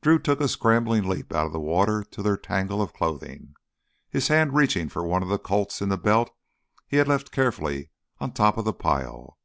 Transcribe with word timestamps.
Drew 0.00 0.18
took 0.18 0.40
a 0.40 0.48
scrambling 0.48 1.06
leap 1.06 1.34
out 1.34 1.44
of 1.44 1.52
the 1.52 1.60
water 1.60 2.02
to 2.02 2.22
their 2.22 2.38
tangle 2.38 2.80
of 2.80 2.94
clothing, 2.94 3.52
his 4.08 4.28
hand 4.28 4.54
reaching 4.54 4.88
for 4.88 5.06
one 5.06 5.22
of 5.22 5.28
the 5.28 5.38
Colts 5.38 5.82
in 5.82 5.90
the 5.90 5.98
belt 5.98 6.30
he 6.86 6.96
had 6.96 7.08
left 7.08 7.30
carefully 7.30 7.90
on 8.18 8.32
top 8.32 8.56
of 8.56 8.64
the 8.64 8.72
pile. 8.72 9.36